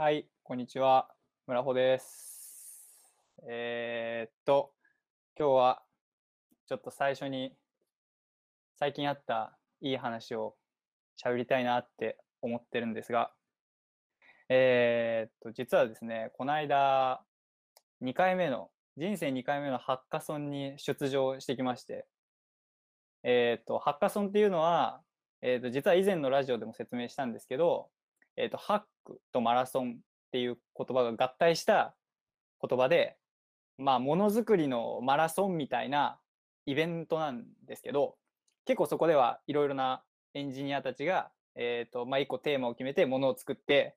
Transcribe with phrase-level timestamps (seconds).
[0.00, 1.10] はい、こんにちは。
[1.46, 3.06] 村穂です。
[3.46, 4.72] えーっと、
[5.38, 5.82] 今日は
[6.66, 7.54] ちょっと最初に
[8.78, 10.54] 最近あったいい話を
[11.22, 13.30] 喋りたいなって思ってるんですが、
[14.48, 17.20] えーっと、実はですね、この間、
[18.00, 22.06] 2回目の、人生2回目のハッカソンに出場してきまして、
[23.22, 25.02] えーっと、ハッカソンっていうのは、
[25.42, 27.90] えーっと、実は以前のラジオでも説明したんですけど、
[28.40, 30.00] えーっと、ハックとマラソンっ
[30.32, 31.94] ていう言葉が合体した
[32.66, 33.16] 言葉で、
[33.76, 36.18] まあ、ものづくりのマラソンみたいな
[36.64, 38.16] イベントなんですけど、
[38.64, 40.02] 結構そこではいろいろな
[40.34, 43.96] エンジニアたちが、えーとまあ、一個テーマを決めてものを作って、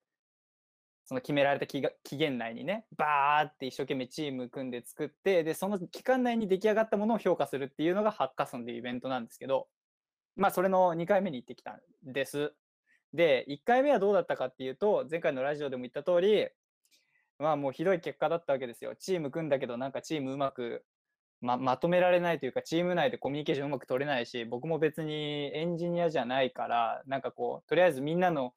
[1.05, 1.81] その決められた期
[2.17, 9.67] 限内にね、バーって一生懸命チーム組んで作って、で、その期間内に出来上がったものを評価するっていうのがハッカソンっていうイベントなんですけど、
[10.35, 12.53] まあ、それの2回目に行ってきたんです。
[13.13, 16.47] で、1回目はどうだったかっていうと、前回のラジオでも言った通り、
[17.39, 18.95] まあもうひどい結果だったわけですよ。
[18.95, 20.85] チーム組んだけど、なんかチームうまく
[21.43, 28.53] ままとめられないというか、チーム内でコミュニケーションうまく取れないし、僕も別にエンジニアじゃないから、なんかこう、とりあえずみんなの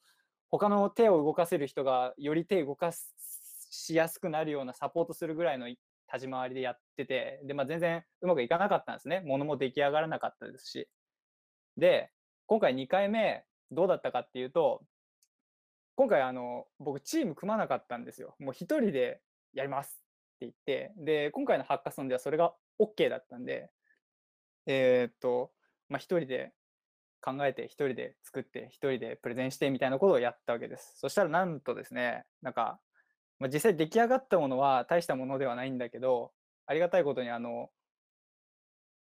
[0.51, 5.81] 他の手を動かせる人がより手動かしやすくなるようなサポートするぐらいの立
[6.21, 9.21] ち回りでやってて、で、まあ全然うまくいかなかったんですね。
[9.21, 10.89] ものも出来上がらなかったですし。
[11.77, 12.13] で、
[12.47, 14.83] 今回2回目、どうだったかっていうと、
[15.97, 18.35] 今回あの、僕チーム組まなかったんですよ。
[18.39, 19.21] もう一人で
[19.55, 20.03] やります
[20.37, 23.71] って言って、で、今回のハッカソンではそれが OK だったんで、
[24.67, 25.53] えーっと、
[25.89, 26.53] まあ一人で
[27.23, 30.99] 考えて、一人で作って、一人でプレゼンしてみたいなことをやったわけです。
[30.99, 32.79] そしたらなんとですね、なんか、
[33.39, 36.33] まあ、実際出来上がったものは大したものではないんだけど、
[36.67, 37.71] ありがたいことにあの、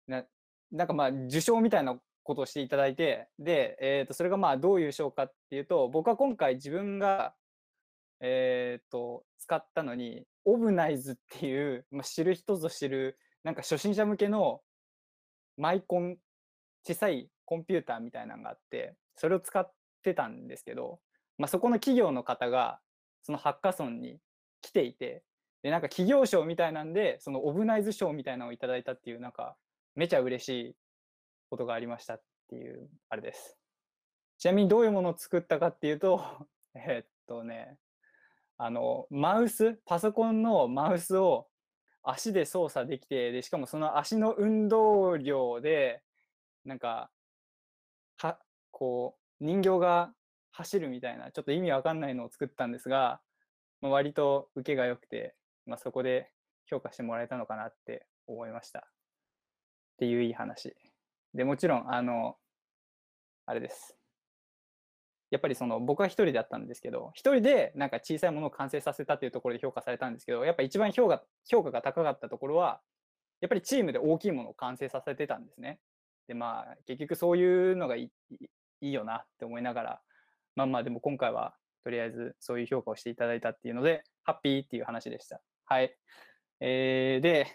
[0.06, 0.24] な
[0.70, 7.34] なんかまあ受賞みたいなことをしていただいて、で、えー、とそれがまあどういう賞かっていうと、僕は今回自分が、
[8.20, 14.60] えー、と使ったのに、オブナイズっていう、まあ、知る人ぞ知る、なんか初心者向けの
[15.56, 16.16] マイコン、
[16.86, 19.70] 小さいコンピューターみたいなのがあって、それを使っ
[20.02, 21.00] てたんですけど、
[21.38, 22.80] まあ、そこの企業の方が、
[23.22, 24.18] そのハッカソンに
[24.62, 25.22] 来ていて、
[25.62, 29.56] で、なんか企業賞みたいなんで、そのオブナイズ賞みたいなのをいただいたっていう、なんか、
[29.94, 30.76] めちゃ嬉しい
[31.54, 33.56] ことがありましたっていう、あれです。
[34.38, 36.20] ちなみにどういうものを作ったかっていうと、
[36.74, 37.78] えっとね、
[38.56, 41.48] あの、マウス、パソコンのマウスを
[42.02, 46.02] 足で操作できて、で、しかもその足の運動量で、
[46.64, 47.12] なんか、
[48.16, 48.40] は、
[48.72, 50.12] こう、人形が
[50.50, 53.22] 走るみたいな、ちょっと意味わかんないのを作ったんですが、
[53.80, 55.36] まあ、割と受けが良くて、
[55.66, 56.32] まあ、そこで
[56.66, 58.80] 評価してもらえたのかなって思いました。
[58.80, 58.82] っ
[59.98, 60.74] ていういい話。
[61.34, 62.36] で、もちろん、あの、
[63.46, 63.96] あれです。
[65.30, 72.80] やっぱりその僕は一人だったんですけど、一人でなんか小さいものを完成させたっていうところで評価されたんですけど、やっぱ一番評価評価が高かったところは、
[73.40, 75.80] やっぱりチームで大きいものを完成させてたんですね。
[76.28, 78.12] で、まあ、結局そういうのがい
[78.80, 80.00] いよなって思いながら、
[80.54, 85.40] まあまあ、でも今回はとりあえずそういう評価をしていただいたっていうので、ハッピーっていう話でした。
[85.66, 85.94] はい。
[86.60, 87.46] えー、で、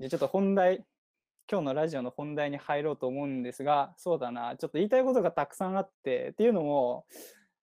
[0.00, 0.84] じゃちょっと本題、
[1.52, 7.04] 今日のラジオの本題に入ろうと思うんですが、そうだな、ちょっと言いたいことがたくさんあって、っていうのも、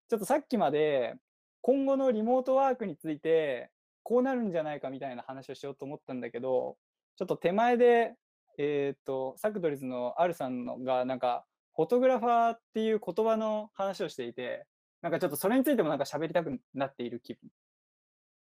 [0.10, 1.16] ちょっとさっきまで
[1.62, 3.72] 今後のリモートワークについて、
[4.04, 6.78] こうなるんじゃないかみたいな話をしようと思ったんだけど、
[7.18, 8.14] ちょっと手前で、
[8.60, 11.46] えっ、と、サクドリズのアルさんのが、なんか、
[11.76, 14.68] フォトグラファーっていう言葉の話をしていて、
[15.02, 17.50] なんかちょっとそれについてもなんか喋りたくなっている気分。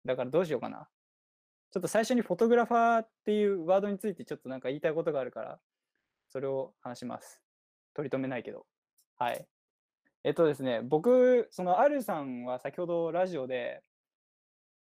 [0.04, 0.90] だからどうしようかな。
[1.72, 5.60] ちょっと最初にフォトグラファーっていうワードについてちょっとなんか言いたいことがあるから、
[6.30, 7.42] それを話します。
[7.94, 8.66] 取り留めないけど。
[9.18, 9.46] はい。
[10.24, 13.82] えっとですね、僕、そのアルさんは先ほどラジオで、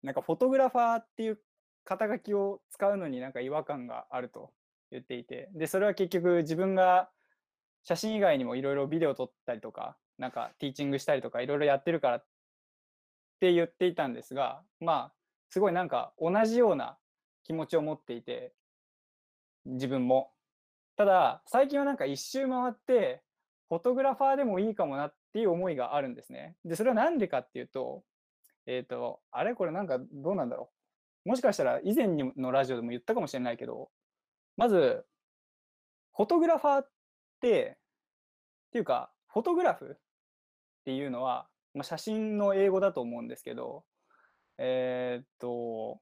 [0.03, 1.39] なんかフォトグラファーっていう
[1.85, 4.51] 肩書きを使うのになんか違和感があると
[4.91, 7.09] 言っていて、で、それは結局自分が
[7.83, 12.25] 写真以外にもいろいろビデオ撮ったりとか、なんかティーチングしたりとかいろいろやってるからっ
[13.39, 15.13] て言っていたんですが、まあ、
[15.49, 16.97] すごいなんか同じような
[17.43, 18.53] 気持ちを持っていて、
[19.65, 20.31] 自分も。
[20.95, 23.23] ただ、最近はなんか一周回って、
[23.69, 26.55] フォトグラファーでもいいかもなっていう思いがあるんですね。
[26.65, 28.03] で、それはなんでかっていうと、
[28.65, 30.71] えっ、と、あれこれなんかどうなんだろ
[31.25, 31.29] う。
[31.29, 32.07] もしかしたら以前
[32.37, 33.89] のラジオでも言ったかもしれないけど、
[34.57, 35.05] まず、
[36.15, 36.89] フォトグラファーっ
[37.41, 37.77] て、
[38.67, 39.97] っていうか、フォトグラフっ
[40.85, 43.83] ていうのは、まあ、写真の英語だと思うんですけど、
[44.61, 46.01] えーっと、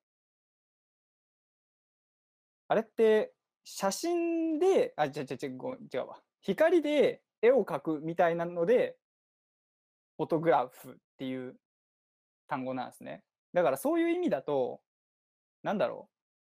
[2.67, 3.33] あれって
[3.63, 6.17] 写真で、あ、違う違う違う違うわ。
[6.41, 8.97] 光で絵を描くみたいなので、
[10.17, 11.55] フォトグラフっていう
[12.47, 13.23] 単語なんですね。
[13.53, 14.81] だからそういう意味だと、
[15.63, 16.09] なんだろ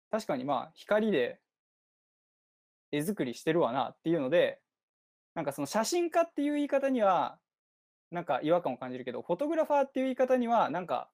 [0.08, 0.10] う。
[0.10, 1.40] 確かにまあ光で。
[2.92, 4.60] 絵作りしてるわなっていうので、
[5.34, 7.40] なんかその写真家っていう言い方には、
[8.10, 11.10] なんか違和感を感じるけど、フォトグラファーっていう言い方には、なんか、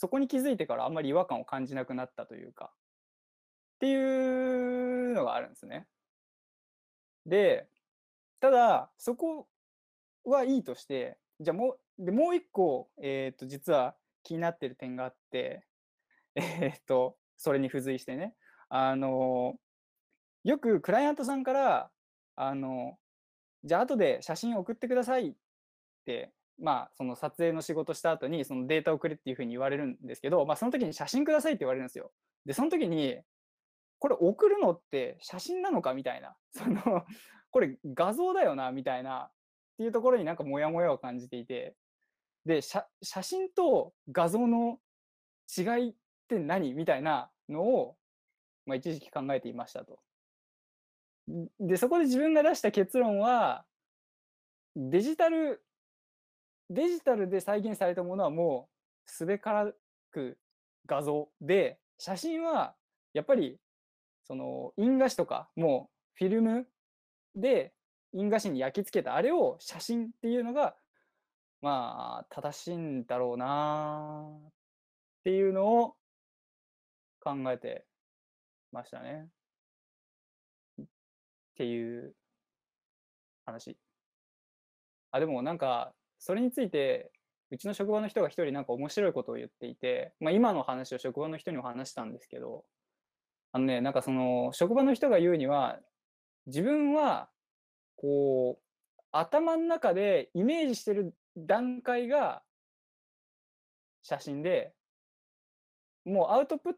[0.00, 5.86] そこに気づいてからあんまり違和感を感じなくなったというか、っていうのがあるんですね。
[7.26, 7.68] で、
[8.40, 9.46] ただ、そこ
[10.24, 15.66] はいいとして、じゃあもう、でもう一個、えっ、と、実は気になってる点があって、
[16.34, 18.34] えっ、と、それに付随してね、
[18.70, 19.60] あの、
[20.44, 21.90] よくクライアントさんから、
[22.36, 22.98] あの、
[23.64, 25.34] じゃあ後で写真送ってくださいっ
[26.06, 32.12] て、まあ、その撮影の仕事した後に、そのデータをくれっていうふうに言われるんですけど、まあ、その時に写真くださいって言われるんですよ。
[32.44, 33.18] で、その時に、
[33.98, 37.04] これ送るのって写真なのかみたいな、 その、
[37.50, 39.32] これ画像だよなみたいな、っ
[39.78, 41.74] ていうところになんかモヤモヤを感じていて、
[42.44, 44.78] で、写写真と画像の
[45.56, 45.94] 違いっ
[46.28, 47.96] て何みたいなのを、
[48.66, 50.00] まあ、一時期考えていましたと。
[51.58, 53.64] で、そこで自分が出した結論は、
[54.76, 55.62] デジタル、
[56.70, 58.68] デジタルで再現されたものはも
[59.06, 59.72] うすべから
[60.12, 60.38] く
[60.86, 62.74] 画像で、写真は
[63.12, 63.58] やっぱり
[64.24, 66.66] その印画紙とかもうフィルム
[67.34, 67.72] で
[68.14, 70.74] 印画紙に焼き付けたあれを写真っていうのが
[71.60, 74.50] まあ正しいんだろうなっ
[75.24, 75.94] ていうのを
[77.20, 77.84] 考えて
[78.72, 79.28] ましたね。
[80.80, 80.84] っ
[81.56, 82.14] ていう
[83.44, 83.76] 話。
[85.10, 87.10] あ、でもなんか、それについて、
[87.50, 92.64] うちの職場の人が一人なんか面白いことを言っていて、まあ今の話を職場の人にも話したんですけど、
[93.52, 95.80] あのね、なんかその職場の人が言うには、
[96.46, 97.28] 自分は、
[97.96, 98.62] こう、
[99.12, 102.42] 頭の中でイメージしてる段階が
[104.02, 104.72] 写真で、
[106.04, 106.72] もうアウトプッ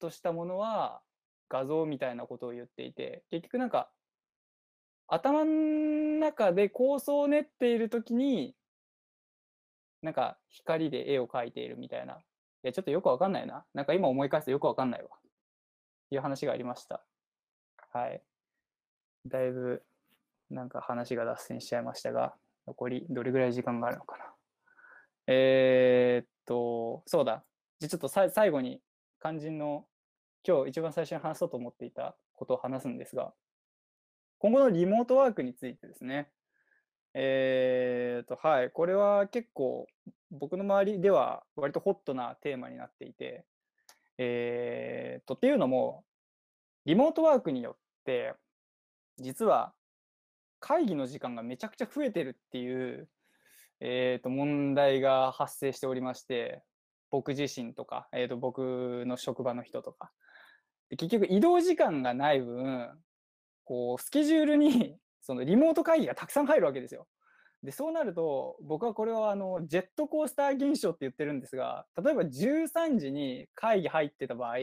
[0.00, 1.00] トしたものは
[1.48, 3.90] 画像みたいなことを言っていて、結局なんか、
[5.08, 8.54] 頭の中で構想を練っているときに、
[10.02, 12.14] なんか光で絵を描いているみたいな。
[12.14, 12.16] い
[12.62, 13.64] や、ちょっとよくわかんないな。
[13.74, 15.08] なんか今思い返すとよくわかんないわ。
[16.10, 17.02] いう話がありました。
[17.92, 18.22] はい。
[19.26, 19.82] だいぶ、
[20.50, 22.34] なんか話が脱線しちゃいましたが、
[22.66, 24.24] 残りどれぐらい時間があるのかな。
[25.26, 27.44] えー、っと、そうだ。
[27.80, 28.80] じゃちょっと最後に
[29.20, 29.86] 肝心の
[30.46, 33.32] 今日一番最初に話そうと思っていたことを話すんですが、
[34.38, 36.30] 今後のリモートワークについてですね。
[37.14, 38.70] えー、と、はい。
[38.70, 39.86] これは結構
[40.30, 43.44] 僕の周りでは割とホットなテーマになっていて、
[44.18, 46.04] えー、と、っていうのも、
[46.84, 48.34] リモートワークによって、
[49.18, 49.72] 実は
[50.60, 53.08] 会議の時間がめちゃくちゃ増えてるっていう、
[53.80, 56.62] えー、と問題が発生しておりまして、
[57.10, 60.12] 僕自身とか、えー、と僕の職場の人とか。
[60.90, 62.88] 結局移動時間がない分、
[63.68, 67.06] こう、スケジュールに、 そのリモート会議がたくさん入るわけですよ。
[67.62, 74.56] で、そうなると、僕はこれはあの、ジェットコースター現象って言ってるんですが、例えば13時に会議入ってた場合、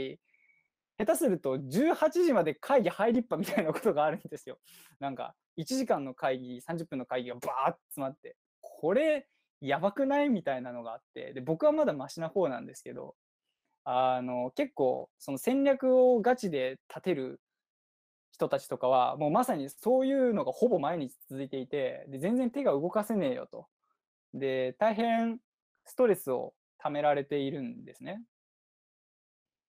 [0.97, 4.57] 下手すると18時まで会議入りっぱみたいなことがあるんですよ。
[4.99, 9.27] なんか、1時間の会議、30分の会議がバーッと詰まって、これ、
[9.61, 13.15] やばくないみたいなのがあって、で、僕はまだマシな方なんですけど、
[13.83, 17.39] あの、結構、その戦略をガチで立てる
[18.35, 23.67] 人たちとかは、もうまさにそういうのがほぼ毎日続いていて、で、全然手が動かせねえよと。
[24.33, 25.39] で、大変
[25.85, 28.21] ストレスを溜められているんですね。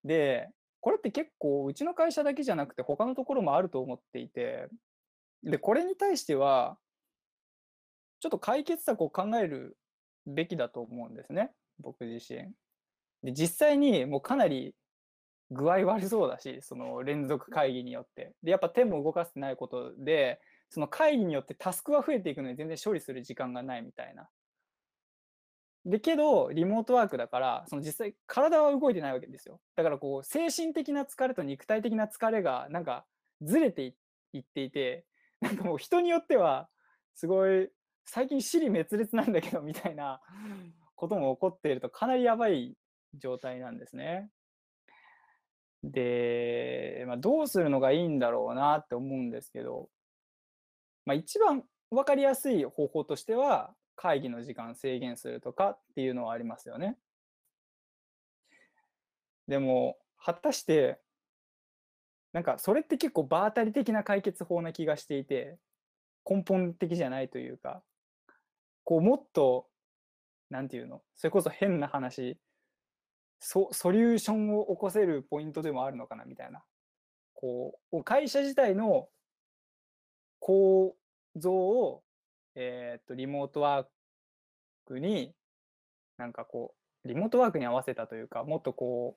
[0.04, 0.49] で、
[0.80, 4.68] これって結構うちの会社だけじゃなくて他のところもあると思っていて、
[5.44, 6.76] で、これに対しては、
[8.18, 9.76] ちょっと解決策を考える
[10.26, 12.52] べきだと思うんですね、僕自身。
[13.23, 14.75] で、実際にもうかなり
[15.50, 18.34] 具合悪そうだし、その連続会議によって。
[18.42, 24.28] で、やっぱ手も動かせてないことで、その会議によってタスクは増えていくのに全然処理する時間がないみたいな。
[25.84, 29.60] で、けど、リモートワークだから、その実際体は動いてないわけですよ。
[29.76, 33.06] だからこう、精神的な疲れと肉体的な疲れがなんか
[33.40, 33.94] ずれて
[34.32, 35.06] いっていて、
[35.40, 36.68] なんかもう人によっては、
[37.14, 37.70] すごい、
[38.04, 40.20] 最近尻滅裂なんだけどみたいな
[40.96, 42.76] ことも起こっているとかなりやばい
[43.14, 44.30] 状態なんですね。
[45.83, 49.88] で、まあ、どうするのがいいんだろうなって思うんですけど、
[51.04, 56.99] まあ、一番分かりやすい方法としては、会議の時間制限するとかっていうのはありますよね。
[59.49, 61.00] でも、果たして、
[62.33, 65.59] なんかそれって結構場当たり的な解決法な気がしていて、
[66.28, 67.83] 根本的じゃないというか、
[68.85, 69.68] こうもっと
[70.50, 72.38] なんていうのそれこそ変な話
[73.40, 76.62] ソソリューションを起こせるポイントでもあるのかなみたいな。
[77.35, 79.09] こう会社自体の
[80.40, 80.97] 構
[81.37, 82.02] 造を、
[82.55, 83.87] えー、っとリモートワー
[84.87, 85.35] クに
[86.16, 86.75] なんかこ
[87.05, 89.16] うリモートワークに合わせたというかもっとこ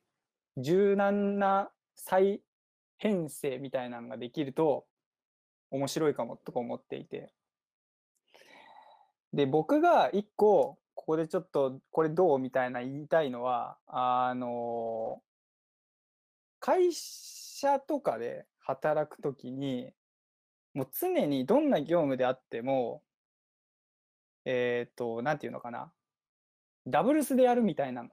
[0.58, 2.42] う柔軟な再
[2.98, 4.86] 編成みたいなのができると
[5.72, 7.32] 面白いかもとか思っていて。
[9.32, 15.22] で僕が一個ここでちょっとこれどうみたいな言いたいのはあの
[16.60, 19.94] 会社とかで働くときに
[20.74, 23.01] もう常にどんな業務であっても
[24.44, 25.89] えっ、ー、となんていうのかな。
[26.86, 28.06] ダブルスでやるみたいな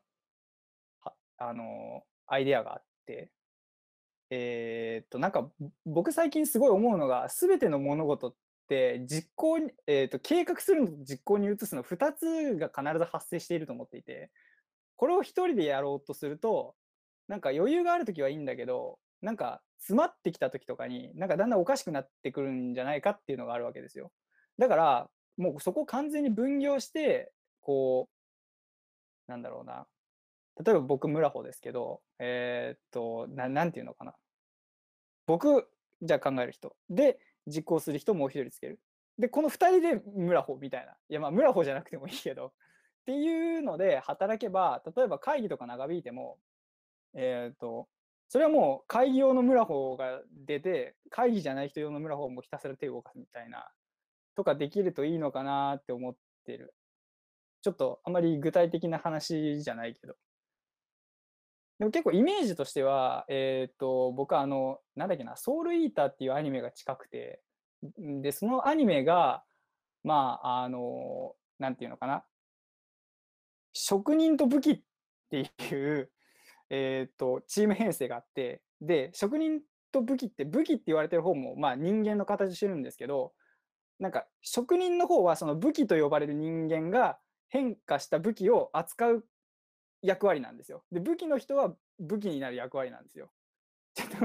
[1.38, 3.33] あのアイデアがあって。
[4.31, 5.50] えっ、となんか
[5.85, 14.30] 僕最近すごい思うのが全ての物事って実行に、えーと、計画するのと実行に移すの2つが必ず発生していると思っていて
[14.96, 16.75] これを1人でやろうとすると
[17.28, 24.11] なんか余裕がある時はいいんだけどなんか詰まってきた時とかになんかだんだんおかしくなってくるんじゃないかっていうのがあるわけですよ。
[24.58, 28.08] だからもうそこを完全に分業してこ
[29.28, 29.87] うなんだろうな。
[30.64, 34.14] 例えば僕村穂ですけどえー、っとななんていうのかな。
[35.26, 35.68] 僕
[36.02, 36.76] じゃあ考える人。
[36.88, 38.81] で実行する人もう一人つける。
[39.19, 40.93] で、この2人で村穂みたいな。
[41.09, 42.49] いや、まあ村穂じゃなくてもいいけど。
[42.49, 42.50] っ
[43.07, 46.38] ていうので働けば、例えば会議とか長引いても、
[47.15, 47.88] えっ、ー、と、
[48.29, 53.69] それはもう会議用の村穂が出て、会議じゃない人用の村穂もひたすら手を動かすみたいな、
[54.35, 56.75] とかできるといいのかなって思ってる。
[57.62, 60.17] ちょっとあまり具体的な話じゃないけど。
[61.78, 67.42] でも結構イメージとしては、えっ、ー、と、僕はあの、なんだっけな、ソウルイーターっていうアニメが近くて、
[67.99, 69.45] で、そのアニメが、
[70.02, 72.25] まあ、あの、なんていうのかな、
[73.75, 74.80] 職人と武器っ
[75.30, 76.11] ていう、
[76.71, 79.61] えっ、ー、と、チーム編成があって、で、職人
[79.92, 83.35] と武器って、武器って言われてる方も、まあ人間の形してるんですけど、
[83.99, 87.18] なんか職人の方はその武器と呼ばれる人間が
[87.49, 89.25] 変化した武器を扱う
[90.07, 90.85] 役割なんですよ。
[90.93, 93.31] で、武器の人は武器になる役割なんですよ。
[93.95, 94.17] ちょっと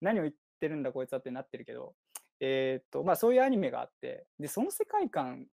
[0.00, 1.94] 何を言ってるんだこいつはってなってるけど、
[2.40, 5.46] えー、っと、まあそういうアニメがあって、で、その世界観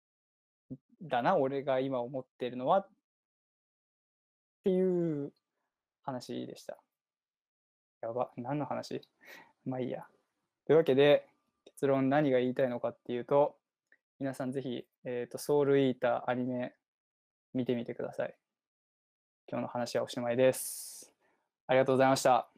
[1.03, 2.89] だな、俺が今思ってるのはっ
[4.65, 5.33] ていう
[6.03, 6.79] 話でした。
[8.01, 9.03] やば、何の話？
[9.65, 10.07] まあいいや。
[10.65, 11.29] というわけで、
[11.65, 13.59] 結論何が言いたいのかっていうと、
[14.19, 16.75] 皆さんぜひ、えっ、と、ソウルイーターアニメ
[17.53, 18.35] 見てみてください。
[19.49, 21.13] 今日の話はおしまいです。
[21.69, 22.56] ありがとうございました。